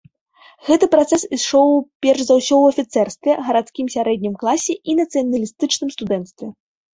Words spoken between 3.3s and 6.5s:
гарадскім сярэднім класе і нацыяналістычным студэнцтве.